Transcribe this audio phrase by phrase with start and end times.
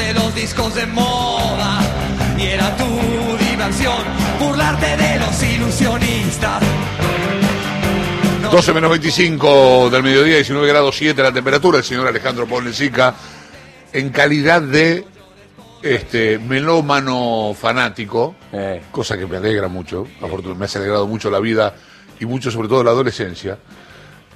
[0.00, 1.80] comprarte los discos de moda.
[2.38, 2.84] Y era tu
[3.38, 4.02] diversión
[4.38, 6.62] burlarte de los ilusionistas.
[8.50, 11.78] 12 menos 25 del mediodía, 19 grados 7 la temperatura.
[11.78, 13.14] El señor Alejandro Ponlecica,
[13.92, 15.04] en calidad de
[15.82, 18.82] este melómano fanático, Eh.
[18.90, 21.74] cosa que me alegra mucho, afortun- me ha alegrado mucho la vida
[22.18, 23.56] y mucho sobre todo la adolescencia.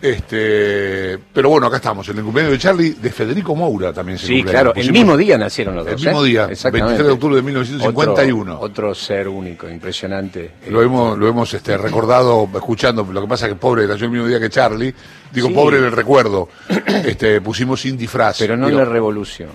[0.05, 4.27] Este, pero bueno, acá estamos, en el cumpleaños de Charlie, de Federico Moura también se
[4.27, 4.73] Sí, cumpleaños.
[4.75, 6.03] claro, el mismo día nacieron los El dos.
[6.05, 6.29] mismo ¿eh?
[6.29, 6.89] día, Exactamente.
[7.03, 8.53] 23 de octubre de 1951.
[8.53, 10.51] Otro, otro ser único, impresionante.
[10.69, 14.11] Lo hemos, lo hemos este, recordado escuchando, lo que pasa es que pobre nació el
[14.13, 14.95] mismo día que Charlie,
[15.33, 15.55] digo Sí.
[15.55, 16.51] pobre en el recuerdo,
[16.87, 18.37] este, pusimos sin disfraz.
[18.41, 19.49] Pero no Digo, la revolución.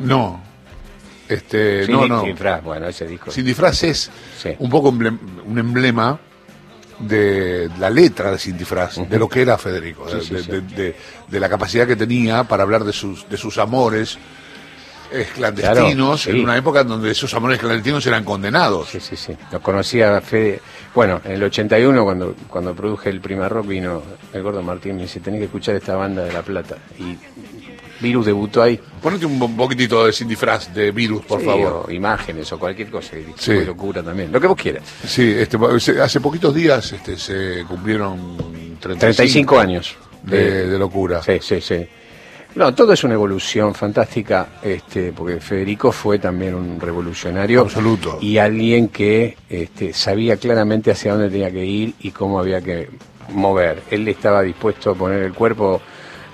[0.00, 0.42] No,
[1.26, 2.20] este, Sí, no, no.
[2.20, 3.30] Sin disfraz, bueno, ese disco.
[3.30, 4.50] Sin disfraz es Sí.
[4.58, 6.18] un poco emblem- un emblema
[7.00, 10.50] de la letra de Sin disfraz, de lo que era Federico, de, sí, de- sí.
[10.50, 10.96] de- de-
[11.28, 14.18] de la capacidad que tenía para hablar de sus, de sus amores
[15.12, 18.90] eh, clandestinos, Claro, en una época donde esos amores clandestinos eran condenados.
[18.90, 19.36] Sí, sí, sí.
[19.50, 20.60] Lo conocía Fede.
[20.94, 24.02] Bueno, en el 81, cuando, cuando produje el primer rock, vino
[24.32, 26.76] el gordo Martín y me dice: Tenés que escuchar esta banda de La Plata.
[26.98, 27.18] Y
[28.00, 28.80] Virus debutó ahí.
[29.02, 31.84] Ponete un, poquitito de Sin disfraz de virus, por Sí, favor.
[31.88, 33.16] o imágenes o cualquier cosa.
[33.36, 33.64] Sí.
[33.64, 34.32] locura también.
[34.32, 34.84] Lo que vos quieras.
[35.06, 35.58] Sí, este,
[36.00, 38.36] hace poquitos días este, se cumplieron
[38.80, 39.96] 35, 35 años.
[40.22, 41.22] de, de locura.
[41.22, 41.86] Sí, sí, sí.
[42.54, 47.60] No, todo es una evolución fantástica, este, porque Federico fue también un revolucionario.
[47.60, 48.18] Absoluto.
[48.20, 52.88] Y alguien que este, sabía claramente hacia dónde tenía que ir y cómo había que
[53.32, 53.84] mover.
[53.90, 55.80] Él estaba dispuesto a poner el cuerpo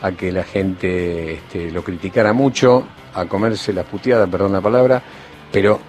[0.02, 5.02] a que la gente este, lo criticara mucho, a comerse las puteadas, perdón la palabra,
[5.50, 5.80] pero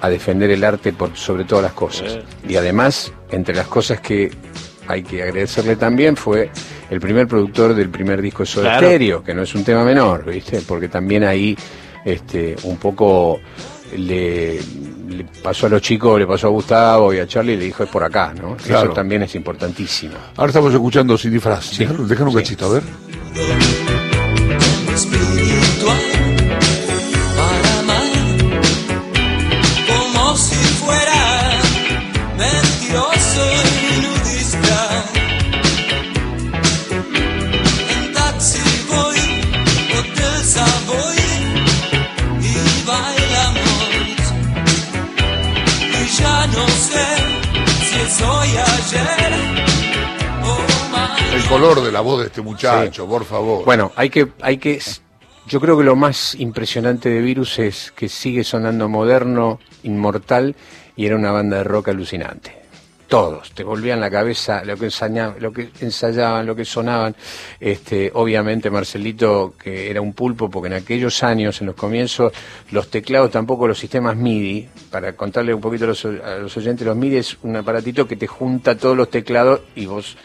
[0.00, 2.18] a defender el arte por sobre todas las cosas.
[2.48, 4.30] Y además, entre las cosas que
[4.88, 6.50] hay que agradecerle también fue
[6.90, 8.86] el primer productor del primer disco de Soda Claro.
[8.88, 10.60] Stereo, que no es un tema menor, ¿viste?
[10.66, 11.56] Porque también ahí
[12.04, 13.40] este, un poco
[13.96, 14.58] le,
[15.12, 17.82] le pasó a los chicos, le pasó a Gustavo y a Charlie y le dijo
[17.84, 18.56] es por acá, ¿no?
[18.56, 18.84] Claro.
[18.86, 20.14] Eso también es importantísimo.
[20.36, 21.78] Ahora estamos escuchando Sin disfraz.
[21.78, 22.82] Déjalo- Déjalo un cachito, a ver.
[51.62, 53.64] De la voz de este muchacho, por favor.
[53.64, 54.80] Bueno, hay que, hay que,
[55.46, 60.56] yo creo que lo más impresionante de Virus es que sigue sonando moderno, inmortal
[60.96, 62.61] y era una banda de rock alucinante.
[63.12, 67.14] Todos, te volvían la cabeza lo que ensañaban, lo que ensayaban, lo que sonaban.
[67.60, 72.32] Este, obviamente Marcelito, que era un pulpo, porque en aquellos años, en los comienzos,
[72.70, 76.86] los teclados, tampoco los sistemas MIDI, para contarle un poquito a los, a los oyentes,
[76.86, 80.16] los MIDI es un aparatito que te junta todos los teclados y vos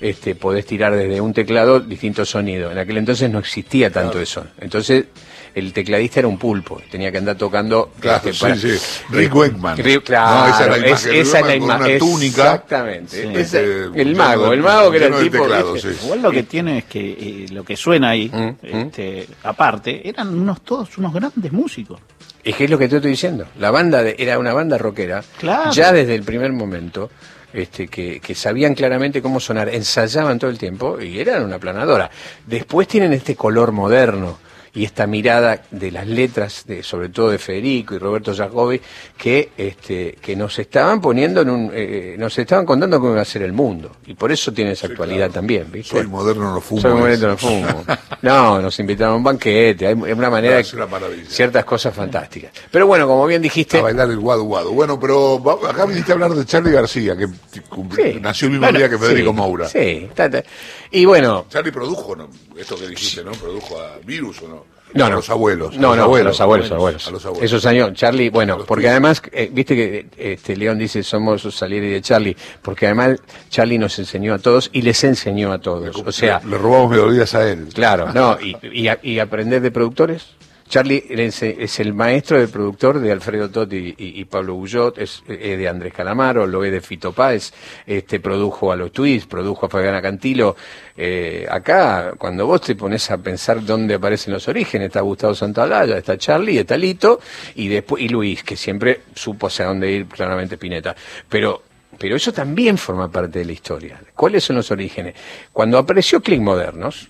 [0.00, 2.70] este, podés tirar desde un teclado distintos sonidos.
[2.70, 4.46] En aquel entonces no existía tanto eso.
[4.60, 5.06] Entonces
[5.56, 7.90] el tecladista era un pulpo, tenía que andar tocando.
[7.98, 8.68] Claro, este, sí, para- sí.
[9.10, 9.78] Rick Wakeman.
[9.78, 11.10] Ri- claro, No, esa es la imagen.
[11.12, 12.42] Rick esa es la una túnica.
[12.54, 13.44] Exactamente.
[13.44, 13.58] Sí.
[13.98, 15.46] El mago, el mago que era el tipo.
[15.46, 20.28] Igual lo que tiene es que eh, lo que suena ahí, Mm, este, aparte, eran
[20.38, 21.98] unos todos unos grandes músicos.
[22.44, 23.46] Es que es lo que te estoy diciendo.
[23.58, 25.72] La banda de- era una banda rockera, Claro.
[25.72, 27.10] ya desde el primer momento,
[27.52, 32.10] este, que, que sabían claramente cómo sonar, ensayaban todo el tiempo y eran una planadora.
[32.46, 34.38] Después tienen este color moderno
[34.76, 38.80] y esta mirada de las letras, de, sobre todo de Federico y Roberto Jacobi,
[39.16, 43.24] que, este, que nos estaban poniendo en un, eh, nos estaban contando cómo iba a
[43.24, 43.96] ser el mundo.
[44.06, 45.96] Y por eso tiene esa actualidad también, ¿viste?
[45.96, 46.82] Soy moderno, no fumo.
[46.82, 47.84] Soy moderno, no fumo.
[48.20, 51.24] No, nos invitaron a un banquete, hay una manera, es una maravilla.
[51.28, 52.52] ciertas cosas fantásticas.
[52.70, 54.72] Pero bueno, como bien dijiste, A bailar el guadu guadu.
[54.72, 58.18] Bueno, pero acá viniste a hablar de Charlie García, que Sí.
[58.20, 59.68] nació el mismo Bueno, día que Federico sí, Moura.
[59.68, 60.08] Sí,
[60.90, 62.28] y bueno, Charlie produjo, ¿no?
[62.56, 63.32] Esto que dijiste, ¿no?
[63.32, 64.65] Produjo a Virus o no?
[64.94, 65.16] No, a no.
[65.16, 65.76] los abuelos.
[65.76, 66.04] No, no, a los
[66.40, 67.06] abuelos, abuelos.
[67.08, 67.44] A los abuelos.
[67.44, 72.00] Esos años, Charlie, bueno, porque además, eh, viste que este León dice somos Salieri de
[72.00, 73.18] Charlie, porque además
[73.50, 75.96] Charlie nos enseñó a todos y les enseñó a todos.
[76.04, 77.68] O sea, Le, le robamos melodías a él.
[77.74, 80.35] Claro, no, y, y, y aprender de productores.
[80.68, 85.92] Charlie es, el maestro del productor de Alfredo Totti y, Pablo Bullot, es, de Andrés
[85.92, 87.52] Calamaro, lo es de Fito Páez,
[87.86, 90.56] este, produjo a los Twists, produjo a Fabiana Cantilo.
[90.96, 95.98] Eh, acá, cuando vos te pones a pensar dónde aparecen los orígenes, está Gustavo Santaolalla,
[95.98, 97.20] está Charlie, está Lito,
[97.54, 100.96] y después, y Luis, que siempre supo hacia dónde ir, claramente Pineta.
[101.28, 101.62] Pero
[101.98, 104.00] pero eso también forma parte de la historia.
[104.14, 105.14] ¿Cuáles son los orígenes?
[105.52, 107.08] Cuando apareció Click Modernos,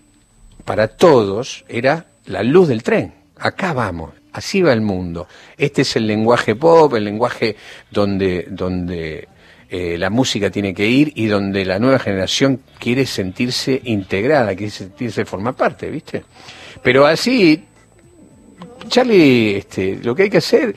[0.65, 3.26] para todos era la luz del tren.
[3.39, 5.29] Acá vamos, así va el mundo.
[5.59, 7.57] Este es el lenguaje pop, el lenguaje
[7.91, 9.29] donde, donde
[9.69, 14.71] eh, la música tiene que ir y donde la nueva generación quiere sentirse integrada, quiere
[14.71, 16.25] sentirse formar parte, ¿viste?
[16.83, 17.65] Pero así,
[18.89, 20.75] Charlie, este, lo que hay que hacer,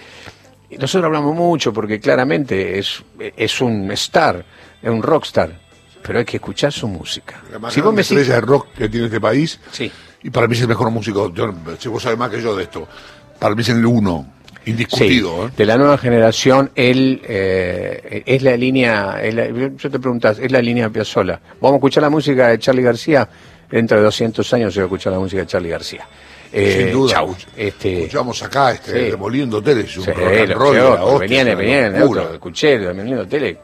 [0.71, 4.43] nosotros hablamos mucho porque claramente es, es un star,
[4.81, 5.68] es un rockstar,
[6.03, 7.41] pero hay que escuchar su música.
[7.59, 9.59] La Si vos me estrella de rock que tiene este país.
[9.71, 9.91] Sí.
[10.23, 11.33] Y para mí es el mejor músico.
[11.33, 12.87] Yo, si vos sabés más que yo de esto.
[13.39, 14.33] Para mí es el uno.
[14.65, 15.29] Indiscutido.
[15.47, 15.53] Sí, ¿eh?
[15.57, 20.51] de la nueva generación, él eh, es la línea, es la- yo te preguntas, es
[20.51, 21.39] la línea Piazzolla.
[21.61, 23.27] Vamos a escuchar la música de Charlie García,
[23.71, 26.05] dentro de 200 años se va a escuchar la música de Charlie García.
[26.51, 27.13] Eh, Sin duda.
[27.13, 27.35] chau.
[27.55, 29.11] Este, Escuchamos acá, este, sí.
[29.11, 30.75] Demoliendo Hoteles, un Sí, rock and roll.
[30.75, 31.95] la hostia, venían, es venían
[32.33, 33.57] escuché, vendiendo tele.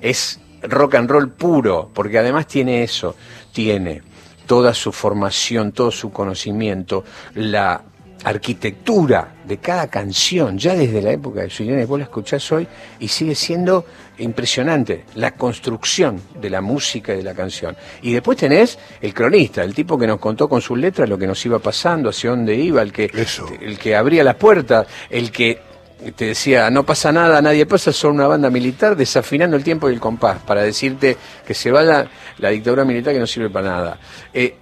[0.00, 3.16] Es rock and roll puro, porque además tiene eso,
[3.52, 4.02] tiene
[4.46, 7.04] toda su formación, todo su conocimiento,
[7.34, 7.82] la
[8.24, 12.66] arquitectura de cada canción, ya desde la época de su vos la escuchás hoy
[13.00, 13.84] y sigue siendo
[14.18, 17.76] impresionante la construcción de la música y de la canción.
[18.02, 21.26] Y después tenés el cronista, el tipo que nos contó con sus letras lo que
[21.26, 23.48] nos iba pasando, hacia dónde iba, el que, Eso.
[23.60, 25.71] el que abría las puertas, el que
[26.10, 29.94] te decía, no pasa nada, nadie pasa, son una banda militar desafinando el tiempo y
[29.94, 31.16] el compás para decirte
[31.46, 32.08] que se vaya
[32.38, 33.98] la dictadura militar que no sirve para nada.
[34.34, 34.56] Eh,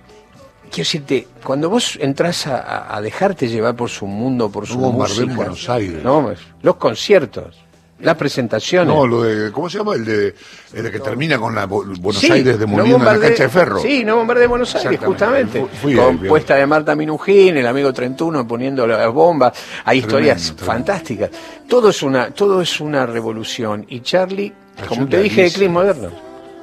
[0.65, 5.69] quiero decirte, cuando vos entras a, dejarte llevar por su mundo, por su música, Buenos
[5.69, 6.03] Aires.
[6.03, 6.33] no,
[6.63, 7.57] los conciertos,
[8.03, 8.95] las presentaciones.
[8.95, 9.51] No, lo de.
[9.53, 9.95] ¿Cómo se llama?
[9.95, 10.35] El de,
[10.75, 13.49] el de que termina con la Buenos Sí, Aires no demoliendo la bombardee- cancha de
[13.49, 13.81] ferro.
[13.81, 15.61] Sí, no bombardee Buenos Aires, justamente.
[15.61, 19.53] Fui- fui ahí, Compuesta de Marta Minujín, el amigo 31 poniendo las bombas.
[19.85, 20.65] Hay historias tremendo.
[20.67, 21.31] fantásticas.
[21.69, 23.85] Todo es una, todo es una revolución.
[23.89, 24.53] Y Charlie,
[24.89, 25.51] como te dije, de.
[25.53, 26.11] Clis Moderno.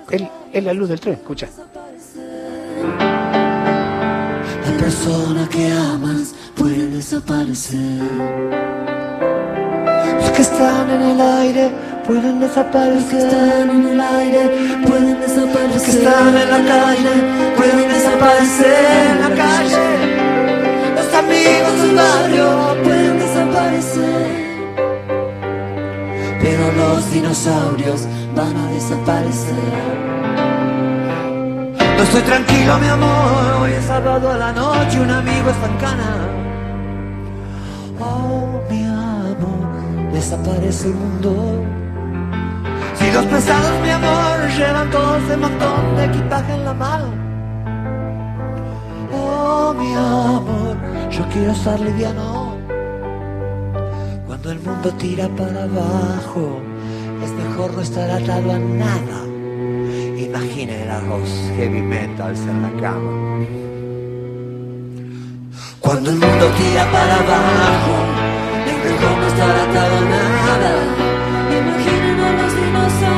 [0.09, 1.47] Él es la luz del tren, escucha.
[4.65, 7.77] La persona que amas puede desaparecer.
[10.37, 11.71] Que están en el aire
[12.05, 12.93] pueden desaparecer.
[12.93, 14.43] Los que están en el aire
[14.85, 15.73] pueden desaparecer.
[15.73, 17.15] Los que están en la calle
[17.57, 19.87] pueden desaparecer en la calle.
[20.95, 24.27] Los amigos del barrio pueden desaparecer.
[26.39, 29.55] Pero los dinosaurios van a desaparecer.
[31.97, 33.63] No estoy tranquilo, mi amor.
[33.63, 36.27] Hoy es sábado a la noche, un amigo está en cana.
[37.99, 38.46] Oh,
[40.17, 41.31] desaparece el mundo.
[42.95, 47.09] Si los pesados, mi amor, llevan todo ese montón de equipaje en la mano.
[49.13, 50.75] Oh, mi amor,
[51.11, 52.57] yo quiero estar liviano.
[54.25, 56.61] Cuando el mundo tira para abajo,
[57.23, 59.19] es mejor no estar atado a nada.
[60.29, 63.13] Imaginen a los heavy metals en la cama.
[65.79, 68.16] Cuando el mundo tira para abajo,
[68.95, 70.71] no estar atado a nada.
[71.59, 73.16] Imaginen a los dinosaurios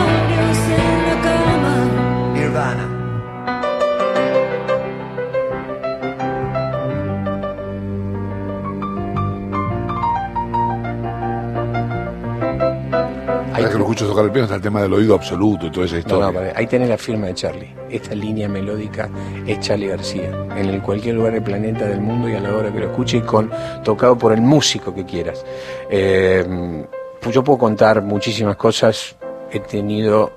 [13.80, 16.00] lo escucho tocar el piano está el tema del oído absoluto y toda esa no,
[16.00, 16.26] historia.
[16.28, 17.74] no, pará, ahí tenés la firma de Charlie.
[17.90, 19.10] Esta línea melódica
[19.48, 20.30] es Charlie García.
[20.56, 23.24] En el cualquier lugar del planeta, del mundo y a la hora que lo escuches,
[23.24, 23.50] con,
[23.84, 25.46] tocado por el músico que quieras.
[25.90, 26.86] Eh,
[27.32, 29.16] yo puedo contar muchísimas cosas.
[29.52, 30.32] He tenido.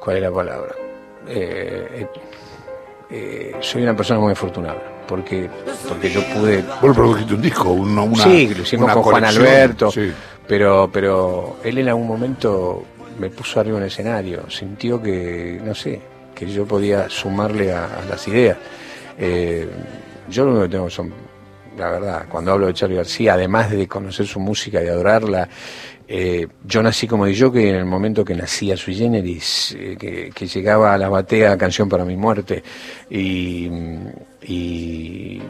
[0.00, 0.74] ¿Cuál es la palabra?
[1.28, 2.06] Eh,
[3.10, 4.94] eh, soy una persona muy afortunada.
[5.06, 5.48] Porque,
[5.88, 9.24] porque yo pude Vos produjiste un disco, una, una sí, lo hicimos una con Juan
[9.24, 10.12] Alberto, sí.
[10.46, 12.84] Pero, pero él en algún momento
[13.18, 16.00] me puso arriba el escenario, sintió que, no sé,
[16.34, 18.58] que yo podía sumarle a, las ideas.
[19.18, 19.68] Eh,
[20.28, 21.12] yo lo único que tengo son,
[21.78, 25.48] la verdad, cuando hablo de Charlie García, además de conocer su música y adorarla,
[26.08, 30.30] eh, yo nací como yo que en el momento que nacía Sui Generis, eh, que,
[30.32, 32.62] que llegaba a la batea Canción para mi muerte,
[33.10, 33.68] y,
[34.42, 35.42] y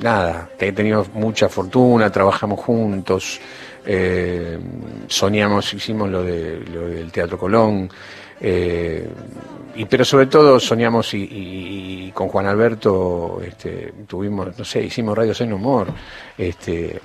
[0.00, 3.40] nada, he tenido mucha fortuna, trabajamos juntos,
[3.86, 4.58] eh,
[5.06, 7.88] soñamos, hicimos lo, de, lo del Teatro Colón,
[8.40, 9.08] eh,
[9.76, 15.34] y pero sobre todo soñamos y, con Juan Alberto este, tuvimos, no sé, hicimos Radio
[15.34, 15.88] Sin Humor,
[16.36, 17.00] este,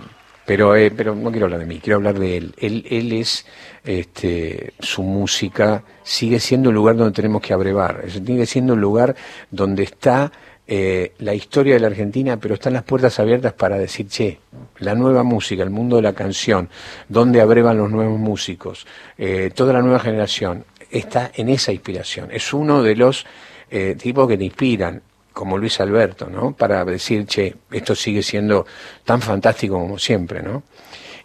[0.46, 2.56] pero, eh, pero no quiero hablar de mí, quiero hablar de él.
[2.58, 3.46] Él, él es,
[3.84, 9.16] este, su música sigue siendo un lugar donde tenemos que abrevar, sigue siendo un lugar
[9.50, 10.32] donde está
[10.74, 14.40] eh, la historia de la Argentina, pero están las puertas abiertas para decir, che,
[14.80, 16.70] la nueva música, el mundo de la canción,
[17.10, 18.88] donde abrevan los nuevos músicos,
[19.18, 22.30] eh, toda la nueva generación, está en esa inspiración.
[22.32, 23.26] Es uno de los
[23.70, 25.02] eh, tipos que te inspiran.
[25.34, 26.54] como Luis Alberto, ¿no?
[26.54, 28.66] Para decir, che, esto sigue siendo
[29.04, 30.64] tan fantástico como siempre, ¿no?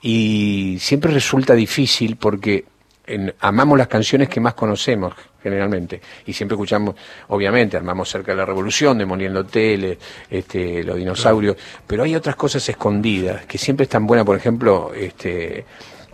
[0.02, 2.64] Y siempre resulta difícil porque
[3.06, 6.00] en- amamos las canciones que más conocemos generalmente.
[6.26, 6.94] Y siempre escuchamos
[7.28, 9.98] obviamente armamos cerca de la revolución demoliendo hoteles
[10.30, 11.56] este los dinosaurios.
[11.86, 14.26] Pero hay otras cosas escondidas que siempre están buenas.
[14.26, 15.64] Por ejemplo este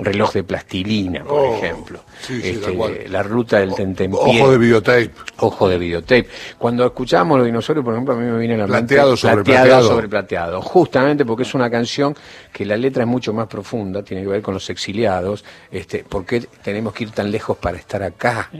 [0.04, 4.58] reloj de plastilina por Oh, ejemplo sí, sí, Este, la ruta del tentempié Ojo de
[4.58, 5.10] videotape.
[5.38, 6.28] Ojo de videotape.
[6.58, 9.42] Cuando escuchábamos los dinosaurios, por ejemplo, a mí me viene a la mente Plateado sobre
[9.44, 9.88] plateado.
[9.88, 10.62] sobre plateado.
[10.62, 12.14] Justamente porque es una canción
[12.52, 15.44] que la letra es mucho más profunda, tiene que ver con los exiliados.
[15.70, 18.50] Este, ¿Por qué tenemos que ir tan lejos para estar acá?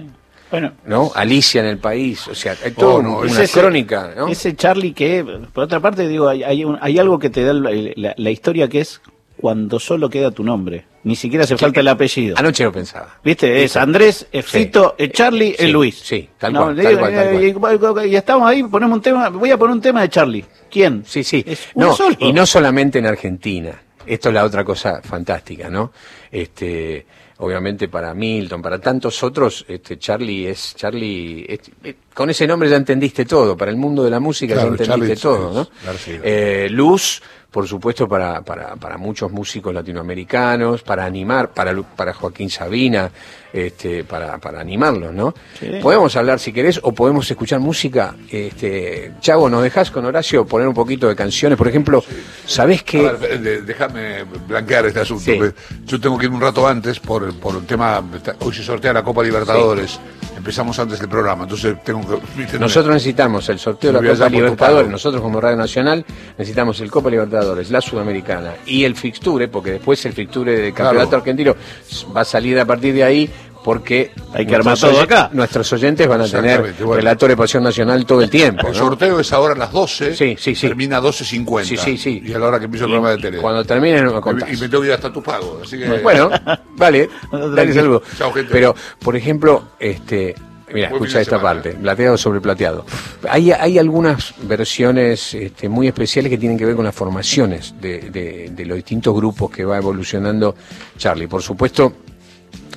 [0.50, 1.11] Bueno, ¿No?
[1.14, 2.28] Alicia en el país.
[2.28, 4.28] O sea, hay toda Oh, no, una ese- crónica, ¿no?
[4.28, 7.54] Ese Charlie que, por otra parte, digo, hay, hay, un- hay algo que te da
[7.54, 9.00] la, la- la historia que es
[9.42, 10.84] cuando solo queda tu nombre.
[11.02, 12.37] Ni siquiera hace falta el apellido.
[12.38, 13.18] Anoche lo pensaba.
[13.25, 13.64] ¿Viste?
[13.64, 14.58] Es Andrés, es Sí.
[14.61, 15.99] Fito, es Charlie, Sí, es Luis.
[15.99, 19.02] sí, tal No, cual, digo, tal cual, tal eh, Y, y estamos ahí, ponemos un
[19.02, 20.44] tema, voy a poner un tema de Charlie.
[20.70, 21.02] ¿Quién?
[21.04, 21.42] Sí, sí.
[21.44, 22.16] Es No, solo.
[22.20, 23.82] y no solamente en Argentina.
[24.06, 25.90] Esto es la otra cosa fantástica, ¿no?
[26.30, 27.04] Este,
[27.38, 31.44] obviamente para Milton, para tantos otros, este Charlie es Charlie.
[31.49, 33.56] es- eh, con ese nombre ya entendiste todo.
[33.56, 36.20] Para el mundo de la música Claro, ya entendiste Charlie todo, es ¿no?
[36.25, 37.22] Eh, Luz,
[37.52, 43.11] por supuesto, para, para, para muchos músicos latinoamericanos, para animar, para, Lu- para Joaquín Sabina,
[43.52, 45.35] este, para, para animarlos, ¿no?
[45.61, 45.68] Sí.
[45.82, 48.14] Podemos hablar si querés o podemos escuchar música.
[48.30, 51.59] Este, Chavo, ¿nos dejás con Horacio poner un poquito de canciones?
[51.59, 52.02] Por ejemplo,
[52.47, 53.06] ¿sabés qué?
[53.06, 55.25] A ver, de- déjame blanquear este asunto.
[55.25, 55.38] Sí.
[55.85, 58.02] Yo tengo que ir un rato antes por, el- por un tema.
[58.40, 60.00] Hoy se sortea la Copa Libertadores.
[60.42, 62.58] Empezamos antes del programa, entonces tengo que.
[62.58, 66.04] Nosotros necesitamos el sorteo de la Copa Libertadores, nosotros como Radio Nacional
[66.37, 71.11] necesitamos el Copa Libertadores, la Sudamericana y el Fixture, porque después el Fixture del Campeonato
[71.11, 71.22] Claro.
[71.22, 71.54] Argentino
[72.14, 73.30] va a salir a partir de ahí
[73.64, 75.31] porque Hay que armar todo acá.
[75.33, 76.95] Nuestros oyentes van a tener bueno.
[76.95, 78.66] relator de Pasión Nacional todo el tiempo.
[78.69, 78.78] El ¿no?
[78.78, 80.14] sorteo es ahora a las 12.
[80.16, 80.66] Sí, sí, sí.
[80.69, 81.64] Termina a 12.50.
[81.64, 82.23] Sí, sí, sí.
[82.25, 83.38] Y a la hora que empieza el Y- programa de y tele.
[83.38, 84.49] Cuando termine me contás.
[84.52, 85.61] y me tengo que ir hasta tu pago.
[85.62, 85.87] Así que.
[86.00, 86.31] Bueno,
[86.76, 88.02] vale, dale saludo.
[88.19, 88.50] Chao, gente.
[88.52, 90.35] Pero, por ejemplo, este,
[90.73, 92.85] mira, escucha esta semana, parte, plateado sobre plateado.
[93.28, 98.11] Hay, hay algunas versiones este, muy especiales que tienen que ver con las formaciones de,
[98.11, 100.54] de- de los distintos grupos que va evolucionando
[100.99, 101.26] Charlie.
[101.28, 101.92] Por supuesto,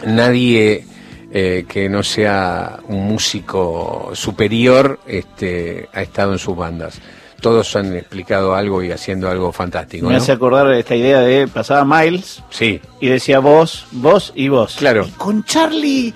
[0.05, 0.85] nadie
[1.31, 6.99] eh, que no sea un músico superior este, ha estado en sus bandas.
[7.41, 10.07] Todos han explicado algo y haciendo algo fantástico.
[10.07, 10.17] Me ¿no?
[10.17, 14.75] hace acordar esta idea de pasaba Miles Sí, y decía vos, vos y vos.
[14.77, 15.05] Claro.
[15.07, 16.13] Y con Charlie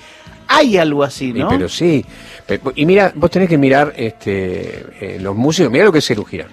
[0.48, 1.50] hay algo así, Y, ¿no?
[1.50, 2.04] pero sí.
[2.76, 6.50] Y mira, vos tenés que mirar este, eh, los músicos, mira lo que es Girán.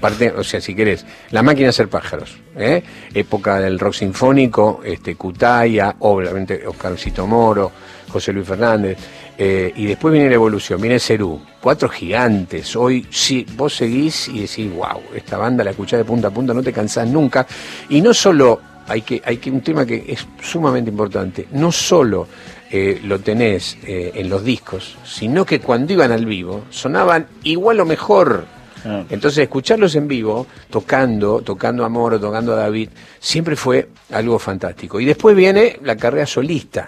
[0.00, 2.82] Parte, o sea, si querés, la máquina de hacer pájaros, ¿eh?
[3.14, 7.70] época del rock sinfónico, este, Cutaya, obviamente Oscarcito Moro,
[8.08, 8.98] José Luis Fernández,
[9.36, 14.42] eh, y después viene la evolución, viene Cerú, cuatro gigantes, hoy sí, vos seguís y
[14.42, 17.46] decís, wow, esta banda la escuchás de punta a punta, no te cansás nunca,
[17.88, 22.28] y no solo, hay que, hay que, un tema que es sumamente importante, no solo
[22.70, 27.80] eh, lo tenés eh, en los discos, sino que cuando iban al vivo sonaban igual
[27.80, 28.53] o mejor.
[28.84, 29.04] Ah.
[29.08, 35.00] Entonces escucharlos en vivo, tocando, tocando a Moro, tocando a David, siempre fue algo fantástico.
[35.00, 36.86] Y después viene la carrera solista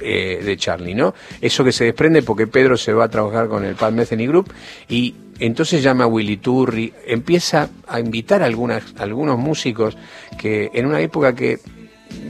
[0.00, 1.14] eh, de Charlie, ¿no?
[1.40, 4.52] Eso que se desprende porque Pedro se va a trabajar con el Pat Metheny Group
[4.88, 9.96] y entonces llama a Willy Turri, empieza a invitar a algunas, a algunos músicos
[10.38, 11.60] que en una época que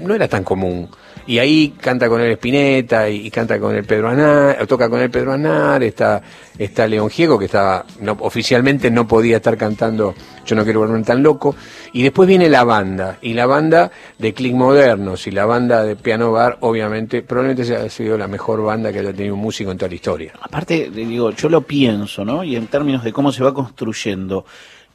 [0.02, 0.88] no era tan común.
[1.26, 5.10] Y ahí canta con el Espineta y, canta con el Pedro Anar, toca con el
[5.10, 6.22] Pedro Anar, está,
[6.56, 10.14] está León Giego, que estaba, no, oficialmente no podía estar cantando
[10.44, 11.56] Yo no quiero volverme tan loco.
[11.92, 15.96] Y después viene la banda, y la banda de Click Modernos y la banda de
[15.96, 19.78] Piano Bar, obviamente, probablemente ha sido la mejor banda que haya tenido un músico en
[19.78, 20.32] toda la historia.
[20.40, 22.44] Aparte, digo, yo lo pienso, ¿no?
[22.44, 24.44] Y en términos de cómo se va construyendo,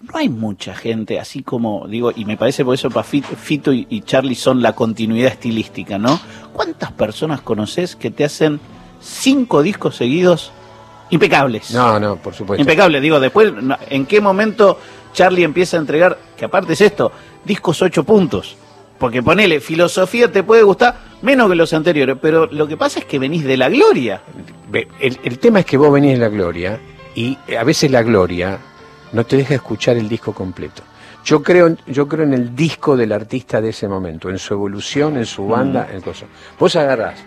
[0.01, 4.35] no hay mucha gente, así como, digo, y me parece por eso Fito y, Charlie
[4.35, 6.19] son la continuidad estilística, ¿no?
[6.53, 8.59] ¿Cuántas personas conoces que te hacen
[8.99, 10.51] cinco discos seguidos
[11.09, 11.71] impecables?
[11.71, 12.61] No, no, por supuesto.
[12.61, 13.53] Impecables, digo, después,
[13.89, 14.79] ¿en qué momento
[15.13, 17.11] Charlie empieza a entregar, que aparte es esto,
[17.45, 18.55] discos ocho puntos?
[18.97, 23.05] Porque ponele, filosofía te puede gustar menos que los anteriores, pero lo que pasa es
[23.05, 24.21] que venís de la gloria.
[24.99, 26.79] El, el tema es que vos venís de la gloria
[27.15, 28.59] y a veces la gloria
[29.13, 30.83] no te deja escuchar el disco completo.
[31.23, 34.53] Yo creo, en- yo creo en el disco del artista de ese momento, en su
[34.53, 36.27] evolución, en su banda, en cosas.
[36.59, 37.19] Vos agarrás,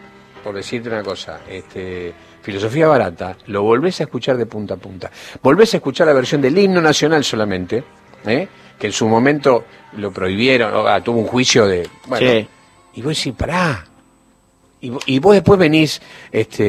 [0.43, 2.12] por decirte una cosa, este,
[2.43, 5.11] filosofía barata, lo volvés a escuchar de punta a punta.
[5.43, 7.85] Volvés a escuchar la versión del himno nacional solamente,
[8.26, 8.49] ¿eh?
[8.79, 9.64] que en su momento
[9.97, 11.88] lo prohibieron, o, ah, tuvo un juicio de...
[12.07, 12.49] Bueno, Sí.
[12.95, 13.85] Y vos decís, pará,
[14.85, 16.00] Y, vo- y vos después venís
[16.31, 16.64] este,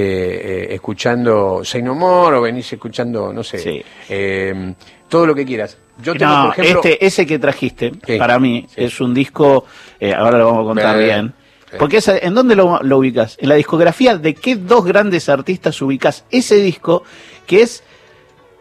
[0.71, 3.81] eh, escuchando Say No More o venís escuchando, no sé, Sí.
[4.09, 4.73] eh,
[5.09, 5.77] todo lo que quieras.
[6.01, 8.17] Yo tengo, No, por ejemplo, este, ese que trajiste, Sí.
[8.17, 8.83] para mí, Sí.
[8.85, 9.65] es un disco,
[9.99, 11.33] eh, ahora lo vamos a contar Eh, bien.
[11.69, 11.75] sí.
[11.77, 13.37] Porque esa- ¿en dónde lo, lo ubicas?
[13.39, 17.03] En la discografía de qué dos grandes artistas ubicas ese disco
[17.45, 17.83] que es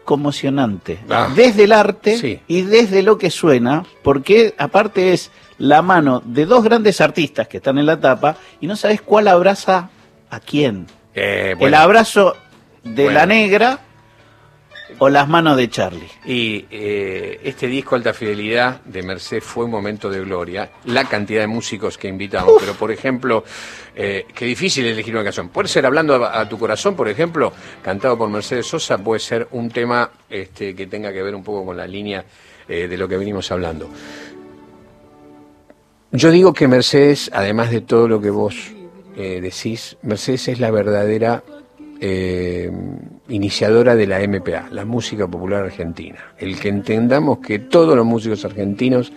[0.03, 0.99] conmocionante.
[1.09, 1.29] Ah.
[1.35, 2.39] desde el arte Sí.
[2.47, 7.57] y desde lo que suena, porque aparte es la mano de dos grandes artistas que
[7.57, 9.89] están en la tapa y no sabes cuál abraza
[10.29, 10.87] a quién.
[11.13, 12.35] eh, El abrazo
[12.83, 13.19] de Bueno.
[13.19, 13.79] la negra
[14.99, 16.07] o las manos de Charlie.
[16.25, 20.69] Y eh, este disco Alta Fidelidad de Mercedes fue un momento de gloria.
[20.85, 23.43] La cantidad de músicos que invitamos, pero por ejemplo,
[23.95, 25.49] eh, qué difícil elegir una canción.
[25.49, 29.47] Puede ser Hablando a, a tu corazón, por ejemplo, cantado por Mercedes Sosa, puede ser
[29.51, 32.23] un tema este, que tenga que ver un poco con la línea
[32.67, 33.89] eh, de lo que venimos hablando.
[36.15, 38.71] Yo digo que Mercedes, además de todo lo que vos
[39.17, 41.43] eh, decís, Mercedes es la verdadera
[41.99, 42.71] eh,
[43.27, 46.19] iniciadora de la MPA, la música popular argentina.
[46.37, 49.11] El que entendamos que todos los músicos argentinos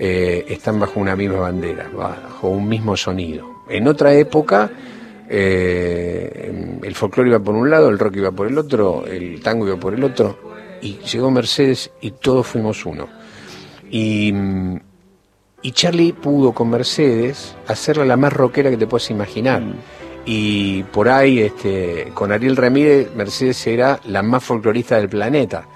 [0.00, 3.62] eh, están bajo una misma bandera, bajo un mismo sonido.
[3.68, 4.68] En otra época,
[5.28, 9.76] el folclore iba por un lado, el rock iba por el otro, el tango iba
[9.76, 10.36] por el otro,
[10.82, 13.06] y llegó Mercedes y todos fuimos uno.
[13.90, 14.76] Y, mm,
[15.62, 19.62] y Charlie pudo con Mercedes hacerla la más rockera que te puedas imaginar.
[20.24, 25.66] Y por ahí, este, con Ariel Ramírez, Mercedes era la más folclorista del planeta.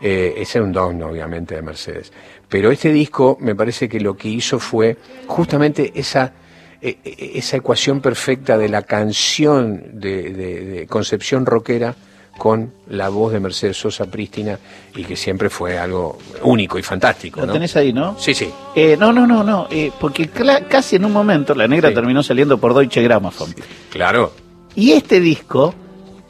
[0.00, 2.12] Eh, ese era un don, obviamente, de Mercedes.
[2.48, 6.32] Pero este disco me parece que lo que hizo fue justamente esa,
[6.80, 11.94] eh, eh, esa ecuación perfecta de la canción de, de- de concepción rockera
[12.36, 14.58] con la voz de Mercedes Sosa prístina
[14.94, 17.40] y que siempre fue algo único y fantástico.
[17.40, 17.52] Lo ¿no?
[17.52, 18.16] tenés ahí, ¿no?
[18.18, 18.50] Sí, sí.
[18.74, 21.94] Eh, no, no, no, no, eh, porque casi en un momento la negra Sí.
[21.94, 23.54] terminó saliendo por Deutsche Grammophon.
[23.90, 24.32] Claro.
[24.74, 25.74] Y este disco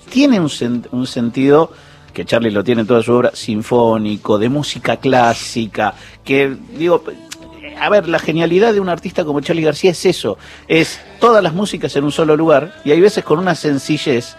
[0.09, 1.73] tiene un, sen- un sentido
[2.15, 5.95] que Charlie lo tiene en toda su obra, sinfónico, de música clásica,
[6.25, 7.03] que digo,
[7.79, 11.53] a ver, la genialidad de un artista como Charlie García es eso, es todas las
[11.53, 14.35] músicas en un solo lugar y hay veces con una sencillez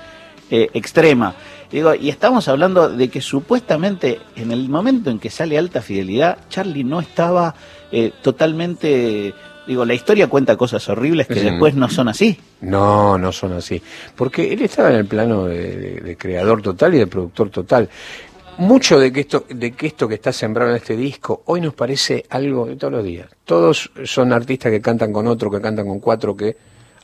[0.49, 1.35] eh, extrema.
[1.71, 6.37] Digo, y estamos hablando de que supuestamente en el momento en que sale alta fidelidad,
[6.49, 7.53] Charlie no estaba
[7.91, 9.33] eh, totalmente,
[9.67, 12.39] digo, la historia cuenta cosas horribles que después no son así.
[12.61, 13.81] No, no son así.
[14.15, 17.89] Porque él estaba en el plano de, de- de creador total y de productor total.
[18.59, 21.73] Mucho de que, esto, de que esto que está sembrado en este disco hoy nos
[21.75, 23.27] parece algo de todos los días.
[23.45, 26.57] Todos son artistas que cantan con otro, que cantan con cuatro, que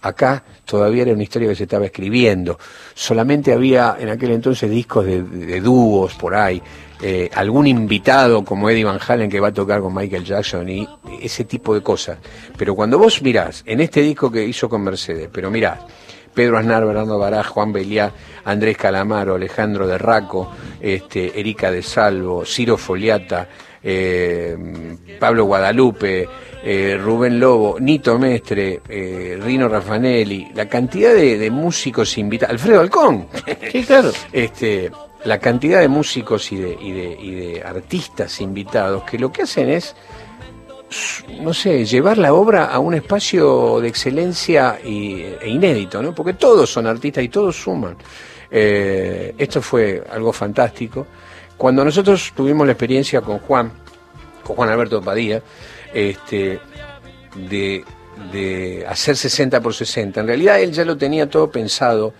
[0.03, 2.59] acá todavía era una historia que se estaba escribiendo.
[2.93, 6.61] Solamente había en aquel entonces discos de, dúos por ahí.
[7.01, 10.87] eh, algún invitado como Eddie Van Halen que va a tocar con Michael Jackson y
[11.21, 12.17] ese tipo de cosas.
[12.57, 15.79] Pero cuando vos mirás en este disco que hizo con Mercedes, pero mirás
[16.33, 18.11] Pedro Aznar, Bernardo Bará, Juan Beliá,
[18.45, 23.47] Andrés Calamaro, Alejandro de Raco, este, Erika de Salvo, Ciro Foliata,
[23.83, 24.57] eh,
[25.19, 26.27] Pablo Guadalupe,
[26.63, 32.79] eh, Rubén Lobo, Nito Mestre, eh, Rino Raffanelli, la cantidad de, de músicos invitados, Alfredo
[32.79, 33.27] Alcón,
[33.71, 34.11] Sí, claro.
[34.31, 34.89] este,
[35.25, 39.41] la cantidad de músicos y de, y de, y de artistas invitados que lo que
[39.43, 39.93] hacen es,
[41.41, 46.13] no sé, llevar la obra a un espacio de excelencia y, e inédito, ¿no?
[46.15, 47.97] Porque todos son artistas y todos suman.
[48.49, 51.07] Eh, esto fue algo fantástico.
[51.57, 53.71] Cuando nosotros tuvimos la experiencia con Juan,
[54.43, 55.41] con Juan Alberto Padilla,
[55.93, 56.59] este,
[57.49, 57.83] de,
[58.31, 60.21] de hacer 60 por 60.
[60.21, 62.13] En realidad él ya lo tenía todo pensado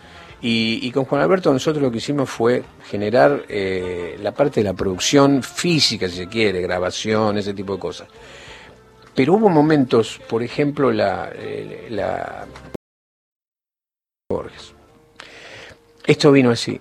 [0.45, 4.73] y, con Juan Alberto nosotros lo que hicimos fue generar eh, la parte de la
[4.73, 8.09] producción física, si se quiere, grabación, ese tipo de cosas.
[9.15, 11.88] Pero hubo momentos, por ejemplo, la, eh,
[14.29, 14.73] Borges.
[16.05, 16.77] Esto vino así.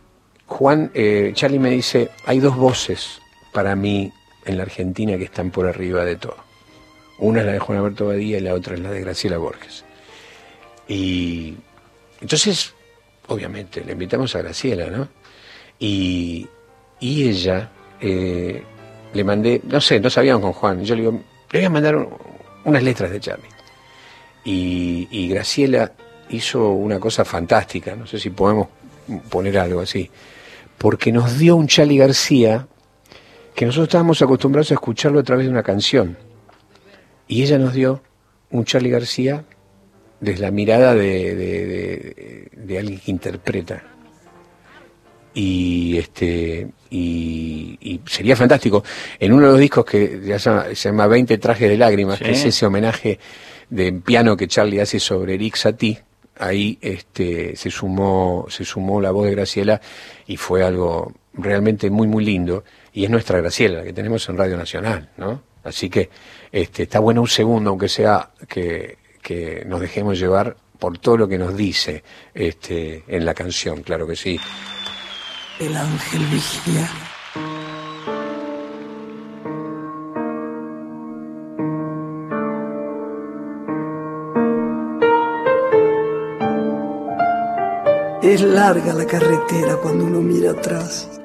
[0.47, 3.21] Juan, eh, Charlie me dice, hay dos voces
[3.53, 4.13] para mí
[4.45, 6.52] en la Argentina que están por arriba de todo.
[7.23, 9.85] Una es la de Juan Alberto Badía y la otra es la de Graciela Borges.
[10.89, 11.55] Y
[12.21, 12.75] entonces,
[13.29, 15.09] obviamente, le invitamos a Graciela, ¿no?
[15.79, 16.49] Y,
[16.99, 18.63] y ella, eh,
[19.15, 21.21] le mandé, no sé, no sabíamos con Juan, yo le digo,
[21.53, 22.09] le voy a mandar un-
[22.65, 23.49] unas letras de Charlie.
[24.45, 25.93] Y, y Graciela
[26.31, 28.67] hizo una cosa fantástica, no sé si podemos
[29.31, 30.11] poner algo así,
[30.77, 32.67] porque nos dio un Charlie García
[33.55, 36.17] que nosotros estábamos acostumbrados a escucharlo a través de una canción.
[37.33, 38.03] Y ella nos dio
[38.51, 39.45] un Charlie García
[40.21, 43.83] desde la mirada de, de- de- de alguien que interpreta.
[45.35, 48.85] Y este y, y sería fantástico.
[49.19, 52.19] En uno de los discos que ya se llama, se llama 20 trajes de lágrimas,
[52.19, 52.25] Sí.
[52.25, 53.19] que es ese homenaje
[53.71, 56.03] de piano que Charlie hace sobre Eric Satie,
[56.39, 59.81] ahí este, se sumó, se sumó la voz de Graciela
[60.27, 64.37] y fue algo realmente muy muy lindo y es nuestra Graciela la que tenemos en
[64.37, 65.43] Radio Nacional, ¿no?
[65.65, 66.11] Así que
[66.51, 68.99] este, está bueno un segundo, aunque sea que,
[69.67, 72.03] nos dejemos llevar por todo lo que nos dice
[72.35, 74.39] este, en la canción, claro que sí.
[75.59, 76.91] El ángel vigía.
[88.23, 91.22] Es larga la carretera cuando uno mira atrás.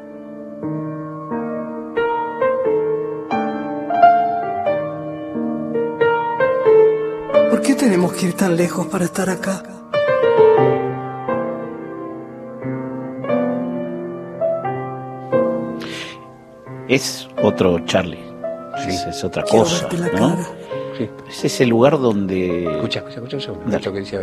[7.87, 9.63] Tenemos que ir tan lejos para estar acá?
[16.89, 18.19] Es otro Charlie.
[18.87, 19.87] Es, es otra Quiero cosa.
[19.87, 20.29] verte la ¿no?
[20.35, 20.47] cara.
[20.97, 21.09] Sí.
[21.29, 22.65] Es ese lugar donde.
[22.75, 23.79] Escucha, escucha, escucha un segundo.
[23.79, 24.19] Lo que decía.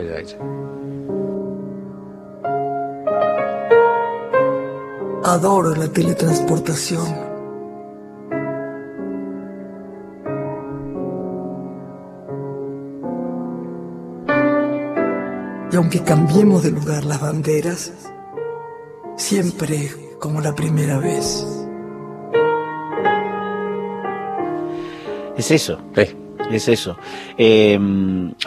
[5.25, 7.34] Adoro la teletransportación.
[15.85, 17.93] Aunque cambiemos de lugar las banderas,
[19.19, 21.47] siempre es como la primera vez.
[25.37, 25.79] Es eso.
[25.95, 26.17] Sí.
[26.51, 26.97] Es eso.
[27.37, 27.79] Eh,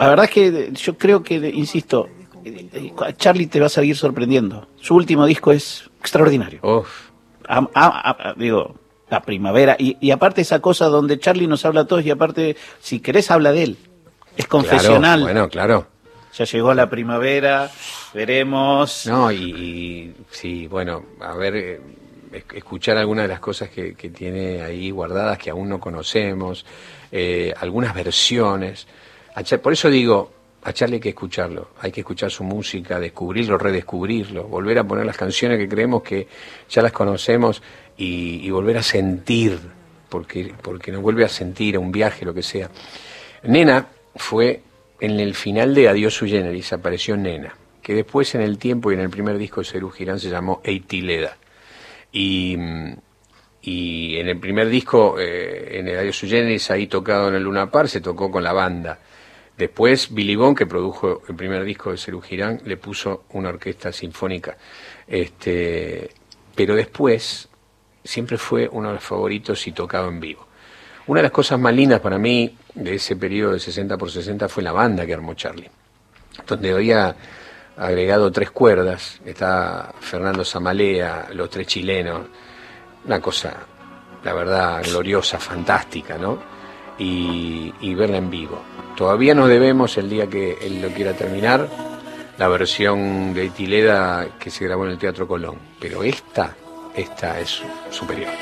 [0.00, 2.08] la verdad es que yo creo que, insisto,
[2.44, 4.66] eh, eh, Charlie te va a seguir sorprendiendo.
[4.80, 6.58] Su último disco es extraordinario.
[6.64, 6.88] Uf.
[7.48, 8.74] A- a- a- digo,
[9.10, 9.76] la primavera.
[9.78, 13.30] Y, y aparte esa cosa donde Charlie nos habla a todos y aparte, si querés,
[13.30, 13.76] habla de él.
[14.36, 15.20] Es confesional.
[15.20, 15.86] Claro, bueno, claro.
[16.36, 17.70] Ya llegó la primavera,
[18.14, 19.06] veremos.
[19.06, 21.80] No, y, y sí, bueno, a ver, eh,
[22.32, 26.64] es- escuchar algunas de las cosas que, tiene ahí guardadas que aún no conocemos,
[27.10, 28.86] eh, algunas versiones.
[29.62, 30.32] Por eso digo,
[30.64, 35.06] a Charlie hay que escucharlo, hay que escuchar su música, descubrirlo, redescubrirlo, volver a poner
[35.06, 36.26] las canciones que creemos que
[36.68, 37.62] ya las conocemos
[37.96, 39.58] y, y volver a sentir,
[40.08, 42.68] porque, porque nos vuelve a sentir, a un viaje, lo que sea.
[43.44, 43.86] Nena
[44.16, 44.62] fue
[45.00, 48.94] en el final de Adiós su generis, apareció Nena, que después en el tiempo y
[48.94, 51.36] en el primer disco de Cerú Girán se llamó Eitileda.
[52.12, 52.56] Y,
[53.62, 57.42] y en el primer disco, eh, en el Adiós su generis, ahí tocado en el
[57.42, 58.98] Luna Par, se tocó con la banda.
[59.56, 63.92] Después Billy Bond, que produjo el primer disco de Cerú Girán, le puso una orquesta
[63.92, 64.56] sinfónica.
[65.06, 66.10] Este,
[66.54, 67.48] pero después
[68.04, 70.46] siempre fue uno de los favoritos y tocado en vivo.
[71.06, 74.48] Una de las cosas más lindas para mí de ese periodo de 60 por 60
[74.48, 75.68] fue la banda que armó Charlie,
[76.46, 77.14] donde había
[77.76, 82.22] agregado tres cuerdas, está Fernando Zamalea, los tres chilenos,
[83.04, 83.54] una cosa,
[84.24, 86.38] la verdad, gloriosa, fantástica, ¿no?
[86.98, 88.60] Y, y verla en vivo.
[88.96, 91.68] Todavía nos debemos, el día que él lo quiera terminar,
[92.38, 96.56] la versión de Tileda que se grabó en el Teatro Colón, pero esta,
[96.94, 98.32] esta es superior.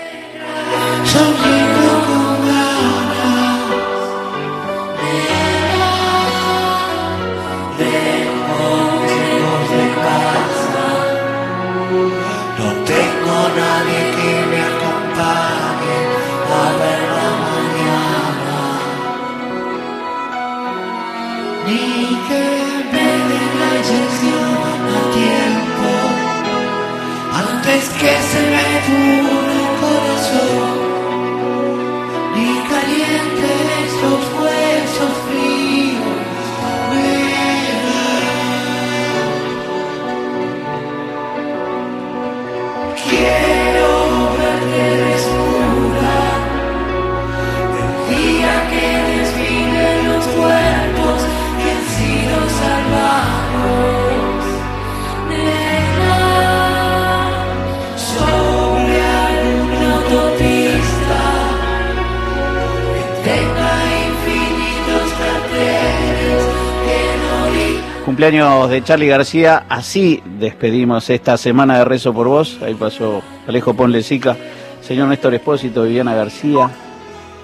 [68.07, 72.59] Cumpleaños de Charlie García, así despedimos esta semana de Rezo por Vos.
[72.65, 74.37] Ahí pasó Alejo Ponlecica,
[74.81, 76.71] señor Néstor Espósito, Viviana García,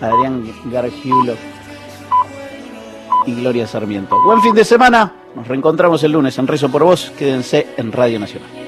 [0.02, 1.34] Adrián Gargiulo
[3.26, 4.20] y Gloria Sarmiento.
[4.24, 8.18] Buen fin de semana, nos reencontramos el lunes en Rezo por Vos, quédense en Radio
[8.18, 8.61] Nacional.